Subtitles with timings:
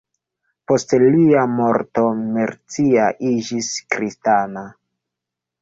[0.71, 2.05] Post lia morto
[2.39, 4.69] Mercia iĝis kristana.